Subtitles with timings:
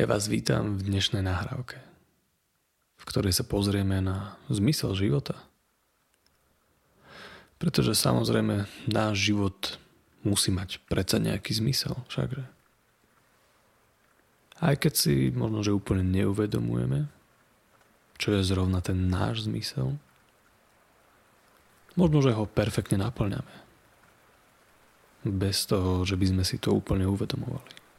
[0.00, 1.76] Ja vás vítam v dnešnej nahrávke,
[2.96, 5.36] v ktorej sa pozrieme na zmysel života.
[7.60, 9.76] Pretože samozrejme náš život
[10.24, 12.48] musí mať predsa nejaký zmysel, všakže.
[14.64, 17.04] Aj keď si možno, že úplne neuvedomujeme,
[18.16, 20.00] čo je zrovna ten náš zmysel,
[21.92, 23.52] možno, že ho perfektne naplňame.
[25.28, 27.89] Bez toho, že by sme si to úplne uvedomovali.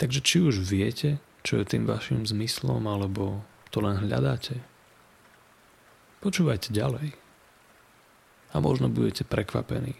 [0.00, 4.56] Takže či už viete, čo je tým vašim zmyslom, alebo to len hľadáte,
[6.24, 7.12] počúvajte ďalej.
[8.50, 9.94] A možno budete prekvapení,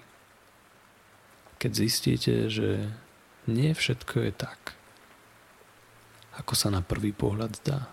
[1.61, 2.89] keď zistíte, že
[3.45, 4.75] nie všetko je tak,
[6.41, 7.85] ako sa na prvý pohľad zdá.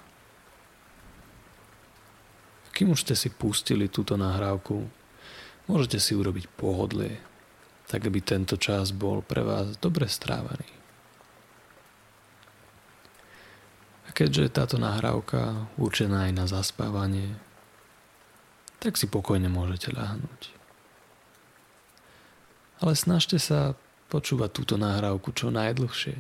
[2.72, 4.88] Kým už ste si pustili túto nahrávku,
[5.68, 7.20] môžete si urobiť pohodlie,
[7.92, 10.87] tak aby tento čas bol pre vás dobre strávený.
[14.18, 17.38] Keďže je táto nahrávka určená aj na zaspávanie,
[18.82, 20.42] tak si pokojne môžete ľahnúť.
[22.82, 23.78] Ale snažte sa
[24.10, 26.18] počúvať túto nahrávku čo najdlhšie.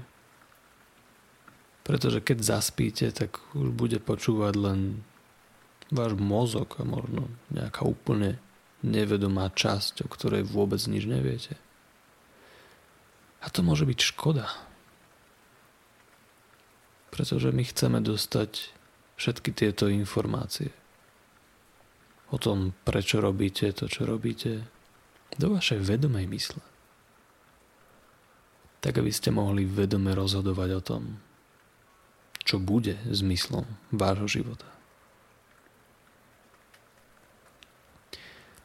[1.82, 5.02] Pretože keď zaspíte, tak už bude počúvať len
[5.90, 8.38] váš mozog a možno nejaká úplne
[8.86, 11.58] nevedomá časť, o ktorej vôbec nič neviete.
[13.42, 14.67] A to môže byť škoda
[17.14, 18.72] pretože my chceme dostať
[19.18, 20.70] všetky tieto informácie
[22.32, 24.68] o tom, prečo robíte to, čo robíte,
[25.36, 26.64] do vašej vedomej mysle.
[28.84, 31.04] Tak, aby ste mohli vedome rozhodovať o tom,
[32.44, 34.68] čo bude zmyslom vášho života.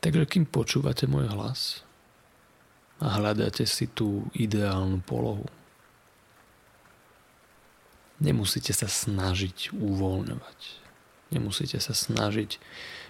[0.03, 1.87] Takže kým počúvate môj hlas
[2.99, 5.47] a hľadáte si tú ideálnu polohu,
[8.23, 10.59] Nemusíte sa snažiť uvoľňovať.
[11.35, 12.63] Nemusíte sa snažiť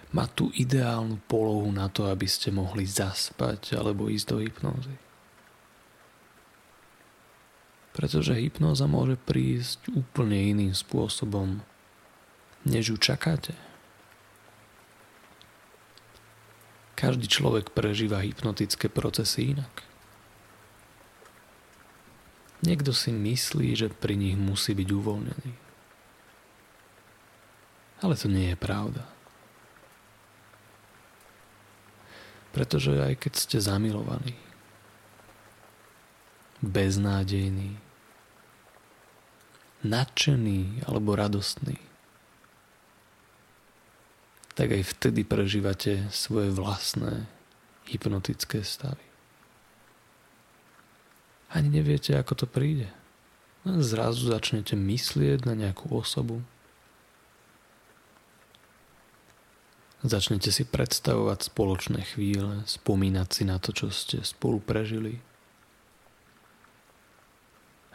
[0.09, 4.95] mať tú ideálnu polohu na to, aby ste mohli zaspať alebo ísť do hypnózy.
[7.93, 11.61] Pretože hypnóza môže prísť úplne iným spôsobom,
[12.65, 13.53] než ju čakáte.
[16.97, 19.92] Každý človek prežíva hypnotické procesy inak.
[22.63, 25.53] Niekto si myslí, že pri nich musí byť uvoľnený.
[28.03, 29.03] Ale to nie je pravda.
[32.55, 34.35] Pretože aj keď ste zamilovaní,
[36.63, 37.75] beznádejný,
[39.83, 41.75] nadšený alebo radostný,
[44.55, 47.27] tak aj vtedy prežívate svoje vlastné
[47.89, 49.12] hypnotické stavy.
[51.53, 52.89] Ani neviete, ako to príde.
[53.63, 56.41] Zrazu začnete myslieť na nejakú osobu.
[60.03, 65.23] Začnete si predstavovať spoločné chvíle, spomínať si na to, čo ste spolu prežili.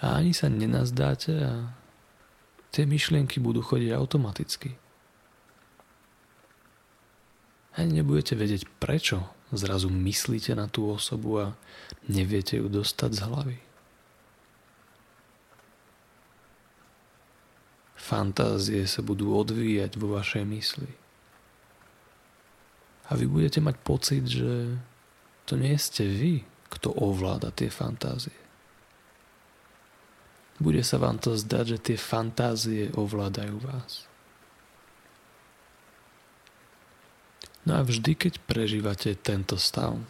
[0.00, 1.74] A ani sa nenazdáte a
[2.70, 4.78] tie myšlienky budú chodiť automaticky.
[7.76, 11.46] Ani nebudete vedieť prečo zrazu myslíte na tú osobu a
[12.08, 13.58] neviete ju dostať z hlavy.
[17.96, 20.90] Fantázie sa budú odvíjať vo vašej mysli.
[23.08, 24.76] A vy budete mať pocit, že
[25.48, 28.36] to nie ste vy, kto ovláda tie fantázie.
[30.60, 34.07] Bude sa vám to zdať, že tie fantázie ovládajú vás.
[37.68, 40.00] No a vždy, keď prežívate tento stav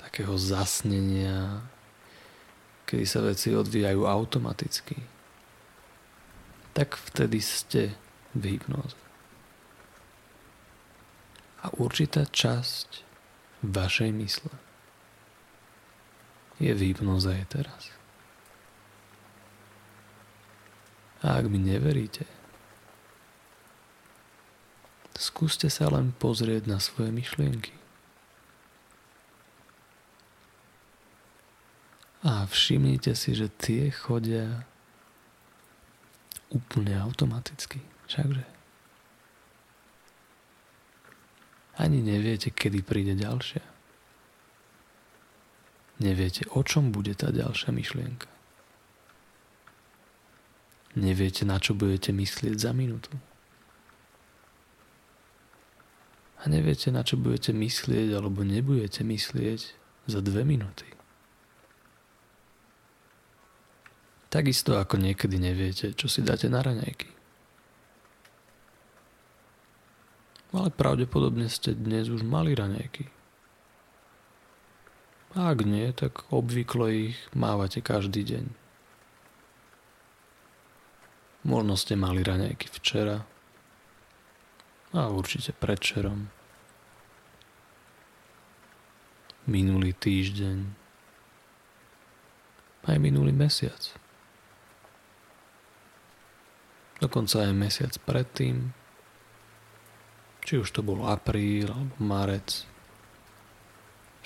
[0.00, 1.60] takého zasnenia,
[2.88, 4.96] kedy sa veci odvíjajú automaticky,
[6.72, 7.92] tak vtedy ste
[8.32, 8.96] v hypnoze.
[11.60, 13.04] A určitá časť
[13.60, 14.54] vašej mysle
[16.56, 17.82] je v hypnoze aj teraz.
[21.20, 22.37] A ak mi neveríte,
[25.18, 27.74] Skúste sa len pozrieť na svoje myšlienky.
[32.22, 34.62] A všimnite si, že tie chodia
[36.54, 37.82] úplne automaticky.
[38.06, 38.46] Všakže.
[41.78, 43.62] Ani neviete, kedy príde ďalšia.
[45.98, 48.30] Neviete, o čom bude tá ďalšia myšlienka.
[50.94, 53.10] Neviete, na čo budete myslieť za minútu.
[56.38, 59.60] A neviete, na čo budete myslieť alebo nebudete myslieť
[60.06, 60.86] za dve minúty.
[64.28, 67.08] Takisto ako niekedy neviete, čo si dáte na raňajky.
[70.52, 73.08] Ale pravdepodobne ste dnes už mali raňajky.
[75.36, 78.44] A ak nie, tak obvykle ich mávate každý deň.
[81.44, 83.28] Možno ste mali raňajky včera
[84.92, 86.28] a určite predčerom.
[89.48, 90.58] Minulý týždeň
[92.88, 93.96] aj minulý mesiac
[96.98, 98.74] dokonca aj mesiac predtým,
[100.42, 102.66] či už to bol apríl alebo marec.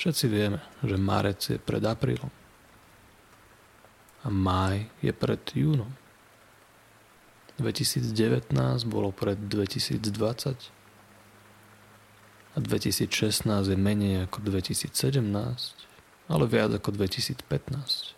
[0.00, 2.32] Všetci vieme, že marec je pred aprílom
[4.22, 5.90] a máj je pred júnom.
[7.60, 8.54] 2019
[8.88, 10.82] bolo pred 2020
[12.52, 14.92] a 2016 je menej ako 2017,
[16.28, 18.16] ale viac ako 2015.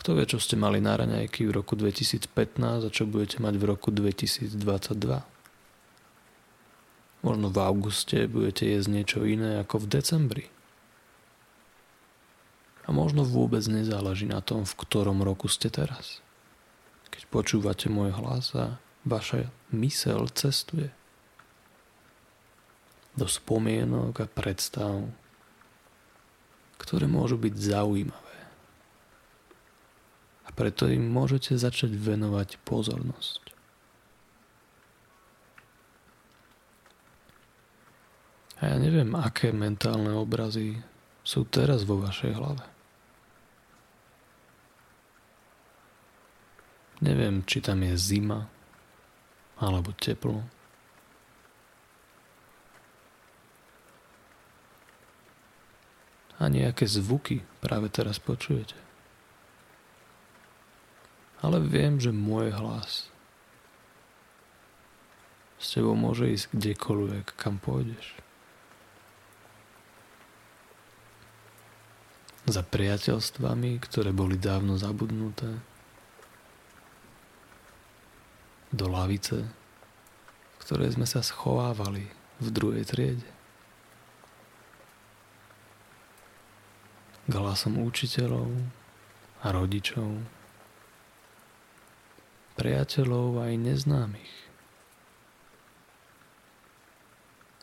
[0.00, 2.30] Kto vie, čo ste mali na raňajky v roku 2015
[2.86, 4.56] a čo budete mať v roku 2022.
[7.20, 10.46] Možno v auguste budete jesť niečo iné ako v decembri.
[12.88, 16.24] A možno vôbec nezáleží na tom, v ktorom roku ste teraz.
[17.10, 20.90] Keď počúvate môj hlas a vaša mysel cestuje
[23.18, 25.06] do spomienok a predstav,
[26.78, 28.30] ktoré môžu byť zaujímavé
[30.46, 33.54] a preto im môžete začať venovať pozornosť.
[38.60, 40.82] A ja neviem, aké mentálne obrazy
[41.22, 42.66] sú teraz vo vašej hlave.
[47.00, 48.48] Neviem, či tam je zima
[49.60, 50.44] alebo teplo.
[56.40, 58.90] A nejaké zvuky práve teraz počujete
[61.40, 63.08] ale viem, že môj hlas
[65.60, 68.16] s tebou môže ísť kdekoľvek, kam pôjdeš.
[72.48, 75.60] Za priateľstvami, ktoré boli dávno zabudnuté.
[78.70, 82.06] Do lavice, v ktorej sme sa schovávali
[82.38, 83.30] v druhej triede.
[87.26, 88.46] K hlasom učiteľov
[89.42, 90.22] a rodičov
[92.60, 94.34] priateľov aj neznámych,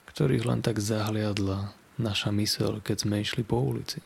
[0.10, 4.02] ktorých len tak zahliadla naša mysel, keď sme išli po ulici.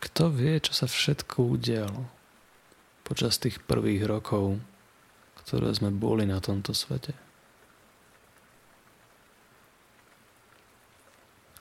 [0.00, 2.15] Kto vie, čo sa všetko udialo
[3.06, 4.58] počas tých prvých rokov,
[5.46, 7.14] ktoré sme boli na tomto svete.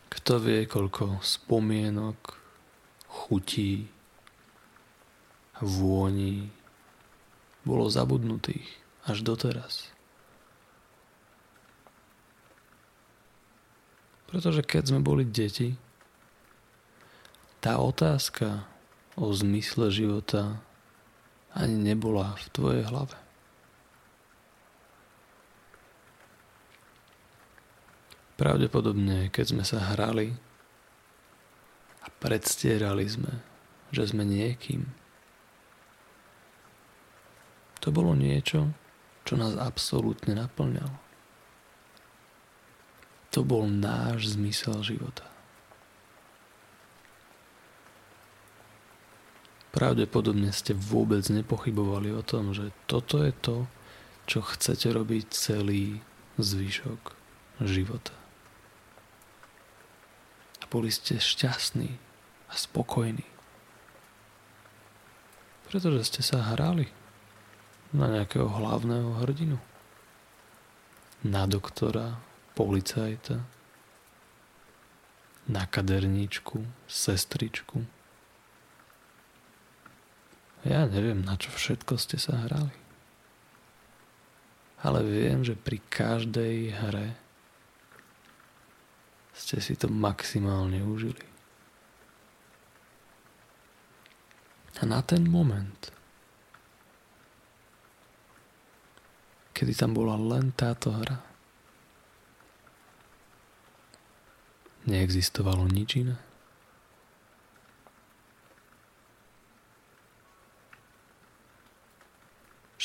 [0.09, 2.17] Kto vie, koľko spomienok,
[3.05, 3.85] chutí,
[5.61, 6.49] vôni
[7.61, 8.65] bolo zabudnutých
[9.05, 9.93] až doteraz.
[14.25, 15.77] Pretože keď sme boli deti,
[17.61, 18.65] tá otázka
[19.13, 20.57] o zmysle života
[21.55, 23.15] ani nebola v tvojej hlave.
[28.35, 30.35] Pravdepodobne, keď sme sa hrali
[32.03, 33.31] a predstierali sme,
[33.95, 34.83] že sme niekým,
[37.79, 38.75] to bolo niečo,
[39.23, 40.97] čo nás absolútne naplňalo.
[43.31, 45.34] To bol náš zmysel života.
[49.75, 53.67] Pravdepodobne ste vôbec nepochybovali o tom, že toto je to,
[54.23, 55.99] čo chcete robiť celý
[56.39, 57.11] zvyšok
[57.67, 58.15] života.
[60.63, 61.91] A boli ste šťastní
[62.47, 63.27] a spokojní.
[65.67, 66.87] Pretože ste sa hrali
[67.91, 69.59] na nejakého hlavného hrdinu.
[71.27, 72.15] Na doktora,
[72.55, 73.43] policajta,
[75.51, 77.83] na kaderníčku, sestričku.
[80.65, 82.73] Ja neviem, na čo všetko ste sa hrali.
[84.81, 87.13] Ale viem, že pri každej hre
[89.37, 91.25] ste si to maximálne užili.
[94.81, 95.95] A na ten moment
[99.55, 101.23] kedy tam bola len táto hra.
[104.85, 106.19] Neexistovalo nič iné.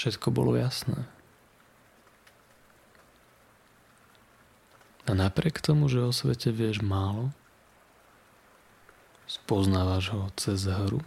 [0.01, 0.97] Všetko bolo jasné.
[5.05, 7.37] A napriek tomu, že o svete vieš málo,
[9.29, 11.05] spoznávaš ho cez hru.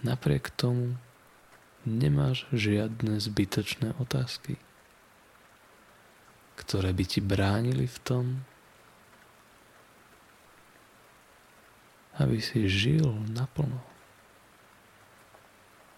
[0.00, 0.96] Napriek tomu
[1.84, 4.56] nemáš žiadne zbytočné otázky,
[6.56, 8.24] ktoré by ti bránili v tom,
[12.16, 13.97] aby si žil naplno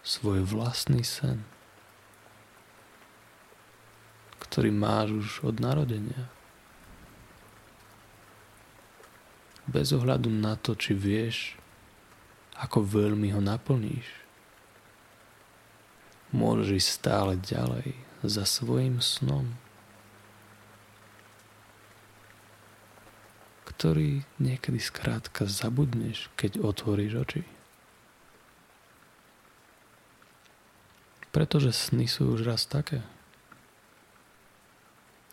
[0.01, 1.45] svoj vlastný sen,
[4.41, 6.27] ktorý máš už od narodenia.
[9.69, 11.55] Bez ohľadu na to, či vieš,
[12.57, 14.05] ako veľmi ho naplníš.
[16.33, 17.93] Môžeš ísť stále ďalej
[18.25, 19.53] za svojim snom,
[23.69, 27.60] ktorý niekedy skrátka zabudneš, keď otvoríš oči.
[31.31, 32.99] Pretože sny sú už raz také.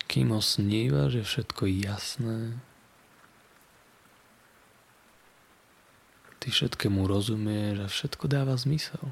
[0.09, 2.57] Kým ho snívaš, je všetko jasné.
[6.39, 9.03] Ty všetkému rozumieš a všetko dáva zmysel.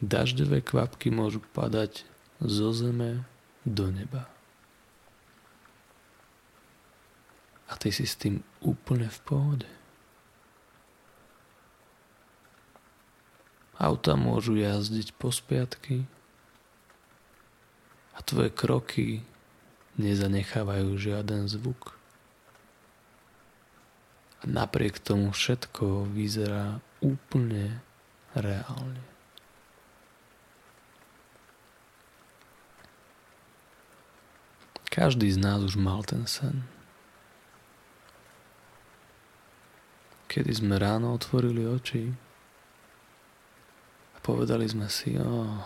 [0.00, 2.06] Dažďové kvapky môžu padať
[2.40, 3.26] zo zeme
[3.66, 4.30] do neba.
[7.68, 9.70] A ty si s tým úplne v pohode.
[13.74, 16.06] Auta môžu jazdiť po spiatky
[18.14, 19.26] a tvoje kroky
[19.98, 21.98] nezanechávajú žiaden zvuk.
[24.42, 27.82] A napriek tomu všetko vyzerá úplne
[28.34, 29.02] reálne.
[34.94, 36.62] Každý z nás už mal ten sen.
[40.30, 42.14] Kedy sme ráno otvorili oči,
[44.24, 45.60] povedali sme si, oh,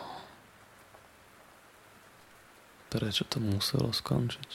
[2.90, 4.50] prečo to muselo skončiť.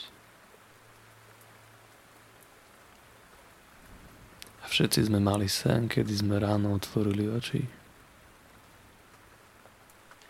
[4.60, 7.64] A všetci sme mali sen, kedy sme ráno otvorili oči.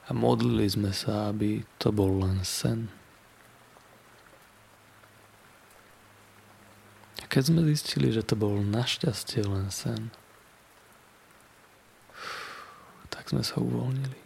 [0.05, 2.93] A modlili sme sa, aby to bol len sen.
[7.17, 10.11] A keď sme zistili, že to bol našťastie len sen,
[13.23, 14.19] tak sme sa uvoľnili.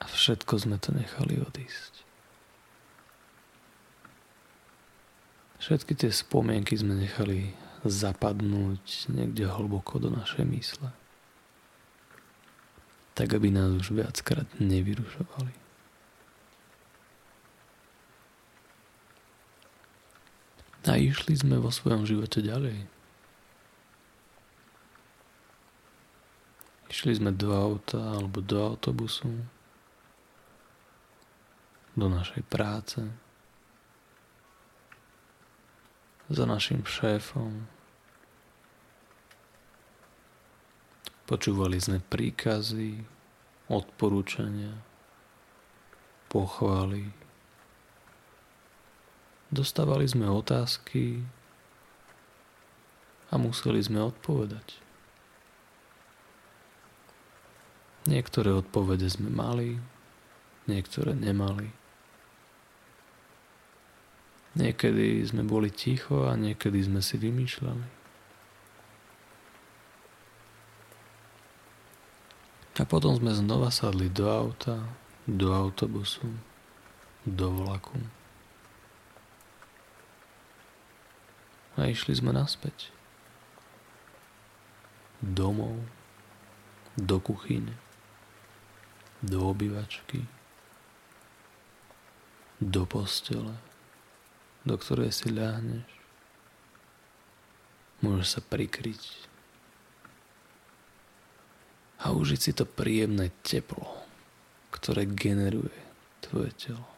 [0.00, 2.00] A všetko sme to nechali odísť.
[5.60, 7.52] Všetky tie spomienky sme nechali
[7.84, 10.88] zapadnúť niekde hlboko do našej mysle.
[13.12, 15.52] Tak, aby nás už viackrát nevyrušovali.
[20.88, 22.93] A išli sme vo svojom živote ďalej.
[26.92, 29.32] Išli sme do auta alebo do autobusu,
[31.94, 33.00] do našej práce,
[36.28, 37.68] za našim šéfom.
[41.24, 43.00] Počúvali sme príkazy,
[43.72, 44.76] odporúčania,
[46.28, 47.16] pochvály.
[49.48, 51.24] Dostávali sme otázky
[53.32, 54.83] a museli sme odpovedať.
[58.04, 59.80] Niektoré odpovede sme mali,
[60.68, 61.72] niektoré nemali.
[64.60, 67.88] Niekedy sme boli ticho a niekedy sme si vymýšľali.
[72.74, 74.84] A potom sme znova sadli do auta,
[75.24, 76.28] do autobusu,
[77.24, 77.96] do vlaku.
[81.80, 82.92] A išli sme naspäť.
[85.24, 85.80] Domov,
[87.00, 87.83] do kuchyne
[89.24, 90.20] do obývačky,
[92.60, 93.56] do postele,
[94.68, 95.88] do ktorej si ľahneš.
[98.04, 99.00] Môžeš sa prikryť
[102.04, 103.88] a užiť si to príjemné teplo,
[104.68, 105.80] ktoré generuje
[106.20, 106.88] tvoje telo.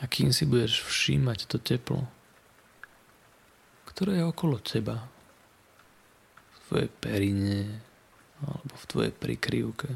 [0.00, 2.08] A kým si budeš všímať to teplo,
[3.92, 5.10] ktoré je okolo teba,
[6.48, 7.87] v tvojej perine,
[8.44, 9.90] alebo v tvojej prikryvke.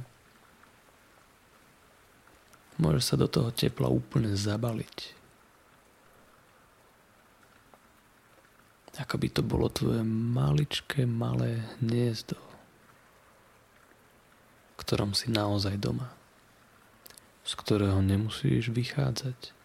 [2.82, 5.22] Môžeš sa do toho tepla úplne zabaliť.
[9.00, 12.36] Ako by to bolo tvoje maličké, malé hniezdo,
[14.72, 16.12] v ktorom si naozaj doma,
[17.46, 19.56] z ktorého nemusíš vychádzať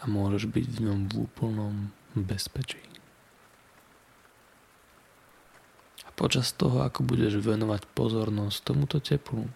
[0.00, 1.74] a môžeš byť v ňom v úplnom
[2.16, 2.89] bezpečí.
[6.20, 9.48] Počas toho, ako budeš venovať pozornosť tomuto teplu,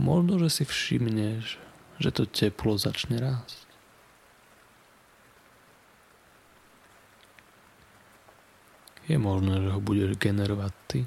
[0.00, 1.60] možno, že si všimneš,
[2.00, 3.68] že to teplo začne rásť.
[9.04, 11.00] Je možné, že ho budeš generovať ty,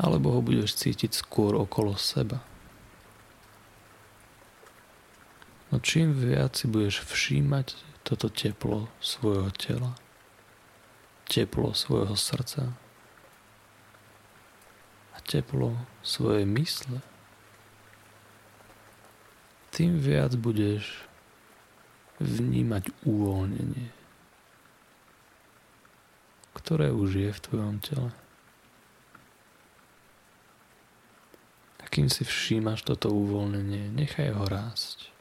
[0.00, 2.40] alebo ho budeš cítiť skôr okolo seba.
[5.68, 7.76] No čím viac si budeš všímať
[8.08, 9.98] toto teplo svojho tela,
[11.28, 12.74] teplo svojho srdca
[15.14, 17.00] a teplo svojej mysle,
[19.74, 21.02] tým viac budeš
[22.22, 23.90] vnímať uvoľnenie,
[26.54, 28.12] ktoré už je v tvojom tele.
[31.82, 35.13] A kým si všímaš toto uvoľnenie, nechaj ho rásť.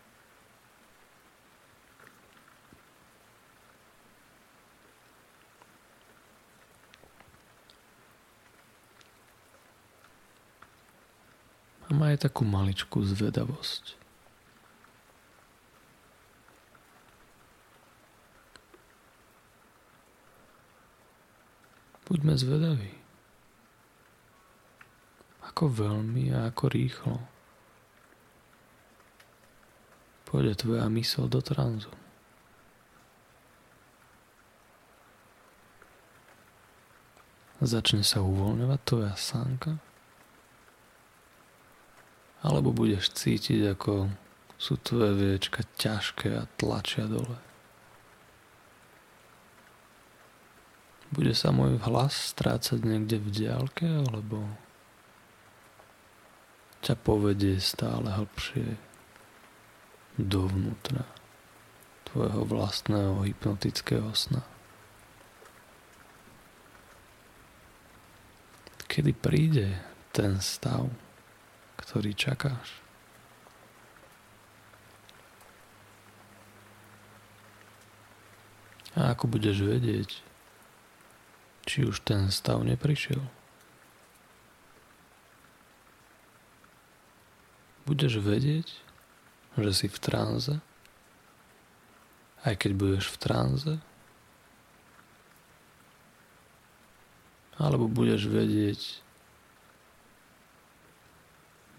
[11.93, 13.93] Má aj takú maličkú zvedavosť.
[22.09, 22.97] Buďme zvedaví.
[25.53, 27.21] Ako veľmi a ako rýchlo
[30.33, 31.93] pôjde tvoja mysl do tranzu.
[37.61, 39.77] Začne sa uvoľňovať tvoja sánka
[42.43, 44.11] alebo budeš cítiť, ako
[44.59, 47.39] sú tvoje viečka ťažké a tlačia dole.
[51.13, 54.43] Bude sa môj hlas strácať niekde v diálke, alebo
[56.83, 58.75] ťa povedie stále hlbšie
[60.19, 61.07] dovnútra
[62.09, 64.43] tvojho vlastného hypnotického sna.
[68.89, 69.81] Kedy príde
[70.13, 70.85] ten stav,
[71.83, 72.79] ktorý čakáš?
[78.95, 80.21] A ako budeš vedieť,
[81.67, 83.19] či už ten stav neprišiel.
[87.83, 88.69] Budeš vedieť,
[89.59, 90.55] že si v tranze,
[92.47, 93.73] aj keď budeš v tranze,
[97.59, 99.02] alebo budeš vedieť,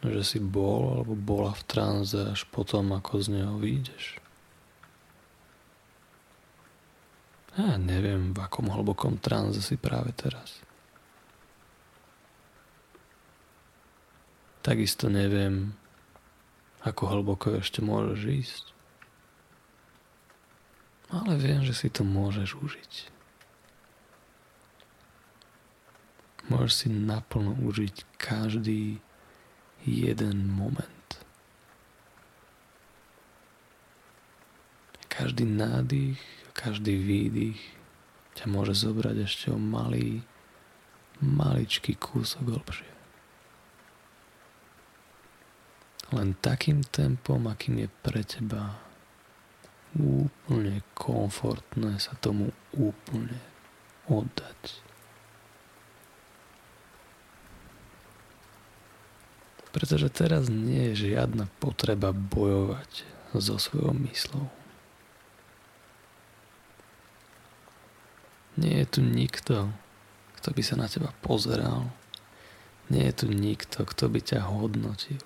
[0.05, 4.21] že si bol alebo bola v tranze až potom, ako z neho vyjdeš.
[7.55, 10.59] Ja neviem, v akom hlbokom tranze si práve teraz.
[14.65, 15.77] Takisto neviem,
[16.83, 18.65] ako hlboko ešte môžeš ísť.
[21.15, 22.93] Ale viem, že si to môžeš užiť.
[26.51, 28.99] Môžeš si naplno užiť každý
[29.85, 30.91] jeden moment.
[35.09, 37.59] Každý nádych každý výdych
[38.39, 40.23] ťa môže zobrať ešte o malý,
[41.19, 42.93] maličký kúsok hlbšie.
[46.15, 48.79] Len takým tempom, akým je pre teba
[49.99, 53.39] úplne komfortné sa tomu úplne
[54.07, 54.84] oddať.
[59.75, 63.03] Pretože teraz nie je žiadna potreba bojovať
[63.35, 64.47] so svojou myslou.
[68.55, 69.75] Nie je tu nikto,
[70.39, 71.91] kto by sa na teba pozeral.
[72.87, 75.19] Nie je tu nikto, kto by ťa hodnotil.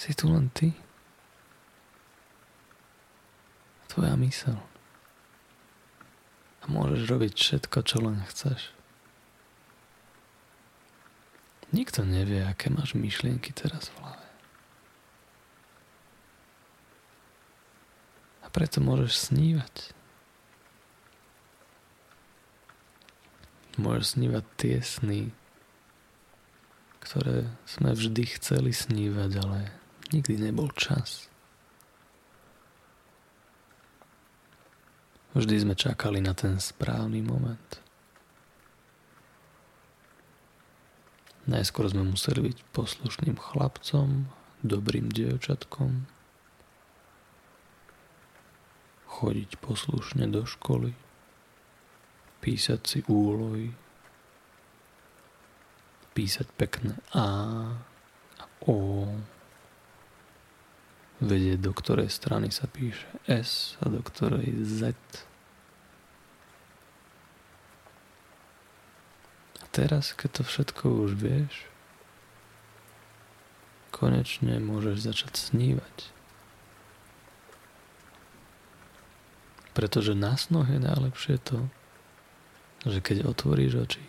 [0.00, 0.72] Si tu len ty.
[3.92, 4.56] Tvoja mysel.
[6.62, 8.72] A môžeš robiť všetko, čo len chceš.
[11.70, 14.26] Nikto nevie, aké máš myšlienky teraz v hlave.
[18.42, 19.94] A preto môžeš snívať.
[23.78, 25.30] Môžeš snívať tie sny,
[26.98, 29.70] ktoré sme vždy chceli snívať, ale
[30.10, 31.30] nikdy nebol čas.
[35.30, 37.89] Vždy sme čakali na ten správny moment.
[41.50, 44.30] Najskôr sme museli byť poslušným chlapcom,
[44.62, 46.06] dobrým dievčatkom,
[49.10, 50.94] chodiť poslušne do školy,
[52.38, 53.74] písať si úlohy,
[56.14, 57.28] písať pekné A
[58.38, 59.10] a O,
[61.18, 64.94] vedieť, do ktorej strany sa píše S a do ktorej Z.
[69.70, 71.54] teraz, keď to všetko už vieš,
[73.94, 75.96] konečne môžeš začať snívať.
[79.74, 81.70] Pretože na snoh je najlepšie to,
[82.88, 84.04] že keď otvoríš oči,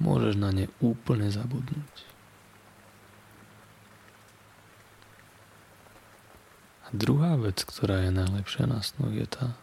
[0.00, 1.96] môžeš na ne úplne zabudnúť.
[6.88, 9.54] A druhá vec, ktorá je najlepšia na snoh, je tá,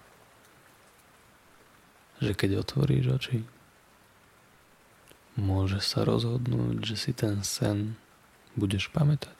[2.24, 3.38] že keď otvoríš oči,
[5.38, 7.94] môžeš sa rozhodnúť, že si ten sen
[8.58, 9.38] budeš pamätať.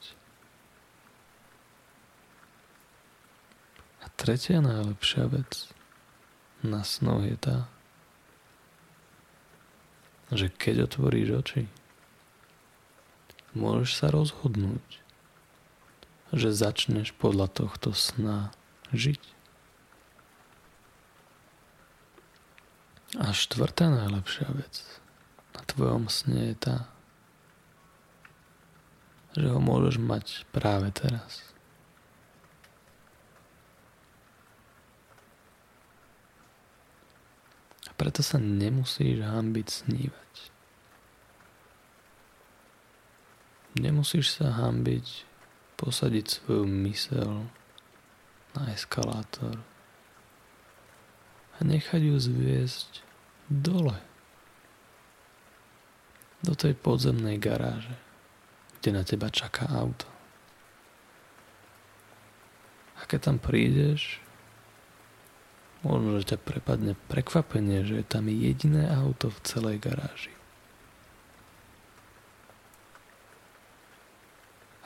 [4.06, 5.66] A tretia najlepšia vec
[6.62, 7.58] na snoh je tá,
[10.30, 11.64] že keď otvoríš oči,
[13.58, 15.02] môžeš sa rozhodnúť,
[16.30, 18.54] že začneš podľa tohto sna
[18.94, 19.22] žiť.
[23.18, 24.84] A štvrtá najlepšia vec
[25.58, 26.78] na tvojom sne je tá,
[29.34, 31.42] že ho môžeš mať práve teraz.
[37.90, 40.34] A preto sa nemusíš hambiť snívať.
[43.82, 45.26] Nemusíš sa hambiť
[45.78, 47.50] posadiť svoju mysel
[48.58, 49.62] na eskalátor
[51.58, 53.02] a nechať ju zviesť
[53.50, 53.98] dole.
[56.46, 57.98] Do tej podzemnej garáže,
[58.80, 60.06] kde na teba čaká auto.
[62.98, 64.22] A keď tam prídeš,
[65.86, 70.34] možno, že ťa prepadne prekvapenie, že je tam jediné auto v celej garáži.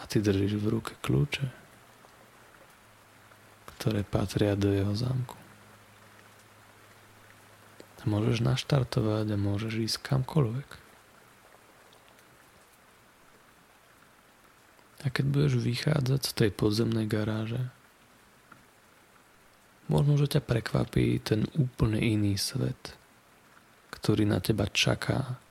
[0.01, 1.45] A ty držíš v ruke kľúče,
[3.77, 5.37] ktoré patria do jeho zámku.
[8.01, 10.80] A môžeš naštartovať a môžeš ísť kamkoľvek.
[15.01, 17.61] A keď budeš vychádzať z tej podzemnej garáže,
[19.89, 22.95] možno, že ťa prekvapí ten úplne iný svet,
[23.89, 25.41] ktorý na teba čaká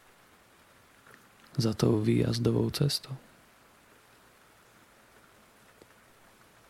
[1.59, 3.19] za tou výjazdovou cestou,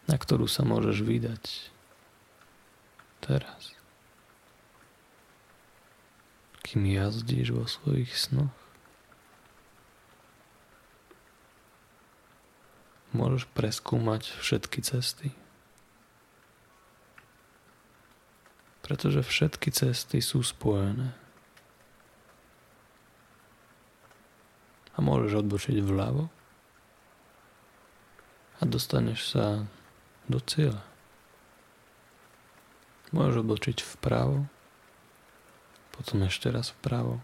[0.09, 1.45] na ktorú sa môžeš vydať
[3.21, 3.81] teraz
[6.71, 8.60] kým jazdíš vo svojich snoch.
[13.11, 15.29] Môžeš preskúmať všetky cesty.
[18.87, 21.15] Pretože všetky cesty sú spojené.
[24.95, 26.29] A môžeš odbočiť vľavo
[28.61, 29.65] a dostaneš sa
[30.29, 30.85] do cieľa.
[33.11, 34.47] Môžeš odbočiť vpravo
[36.01, 37.21] potom ešte raz vpravo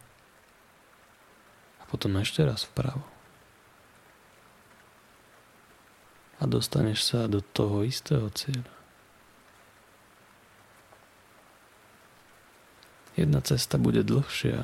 [1.81, 3.16] a potom ešte raz vpravo.
[6.37, 8.77] A dostaneš sa do toho istého cieľa.
[13.17, 14.61] Jedna cesta bude dlhšia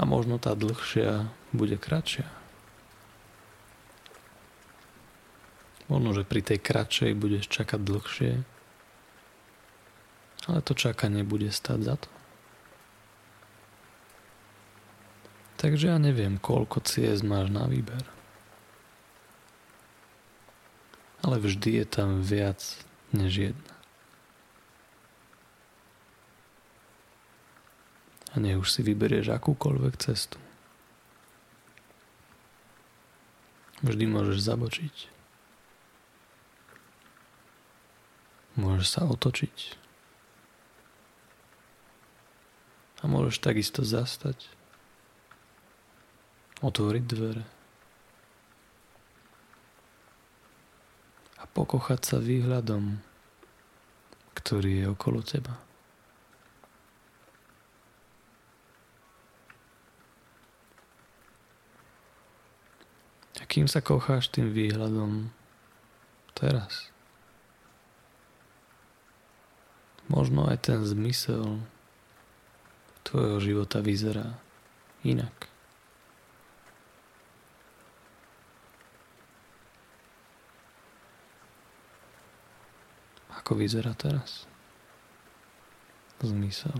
[0.00, 2.24] a možno tá dlhšia bude kratšia.
[5.92, 8.32] Možno, že pri tej kratšej budeš čakať dlhšie,
[10.48, 12.08] ale to čakanie bude stať za to.
[15.60, 18.02] Takže ja neviem, koľko ciest máš na výber.
[21.32, 22.60] Ale vždy je tam viac
[23.16, 23.72] než jedna.
[28.36, 30.36] A nech už si vyberieš akúkoľvek cestu.
[33.80, 34.96] Vždy môžeš zabočiť.
[38.60, 39.56] Môžeš sa otočiť.
[43.00, 44.36] A môžeš takisto zastať
[46.60, 47.61] otvoriť dvere
[51.52, 52.96] pokochať sa výhľadom,
[54.32, 55.54] ktorý je okolo teba.
[63.40, 65.28] A kým sa kocháš tým výhľadom
[66.32, 66.88] teraz,
[70.08, 71.60] možno aj ten zmysel
[73.04, 74.40] tvojho života vyzerá
[75.04, 75.51] inak.
[83.42, 84.46] Ako vyzerá teraz?
[86.22, 86.78] Zmysel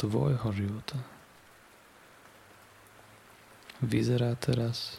[0.00, 0.96] tvojho života
[3.84, 4.96] vyzerá teraz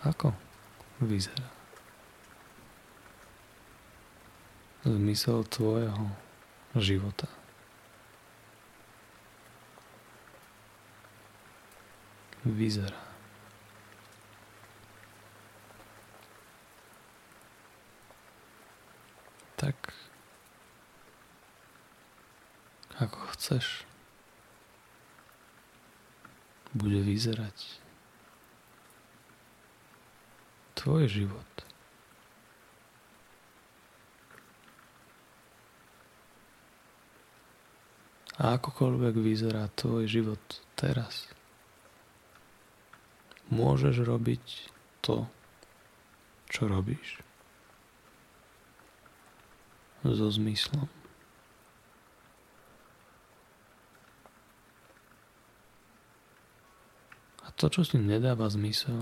[0.00, 0.32] ako
[1.00, 1.54] vyzerá.
[4.84, 6.12] zmysel tvojho
[6.76, 7.24] života.
[12.44, 13.03] Vyzerá.
[19.64, 19.96] Tak
[23.00, 23.88] ako chceš
[26.76, 27.80] bude vyzerať
[30.76, 31.48] tvoj život.
[38.36, 40.44] A akokoľvek vyzerá tvoj život
[40.76, 41.24] teraz,
[43.48, 44.44] môžeš robiť
[45.00, 45.24] to,
[46.52, 47.24] čo robíš.
[50.04, 50.84] So zmyslom.
[57.40, 59.00] A to, čo si nedáva zmysel,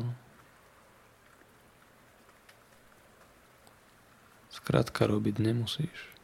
[4.54, 6.14] skrátka robiť nemusíš.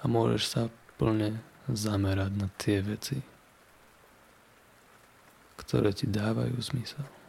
[0.00, 0.62] A môžeš sa
[0.96, 1.36] plne
[1.68, 3.20] zamerať na tie veci,
[5.60, 7.19] ktoré ti dávajú zmysel.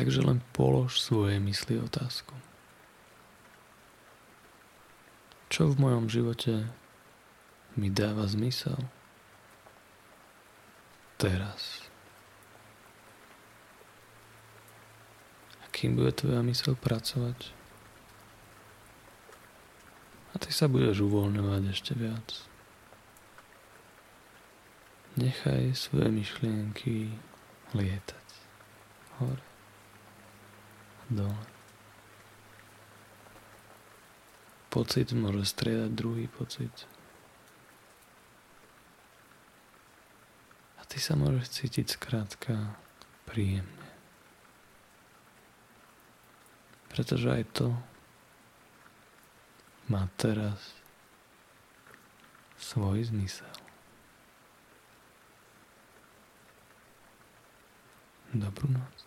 [0.00, 2.32] Takže len polož svoje mysli otázku.
[5.52, 6.72] Čo v mojom živote
[7.76, 8.80] mi dáva zmysel?
[11.20, 11.84] Teraz.
[15.60, 17.52] A kým bude tvoja mysel pracovať?
[20.32, 22.40] A ty sa budeš uvoľňovať ešte viac.
[25.20, 27.12] Nechaj svoje myšlienky
[27.76, 28.26] lietať.
[29.20, 29.49] Hore.
[31.10, 31.34] Dole.
[34.70, 36.70] Pocit môže striedať druhý pocit.
[40.78, 42.78] A ty sa môžeš cítiť skrátka
[43.26, 43.90] príjemne.
[46.94, 47.74] Pretože aj to
[49.90, 50.78] má teraz
[52.62, 53.50] svoj zmysel.
[58.30, 58.99] Dobrú noc.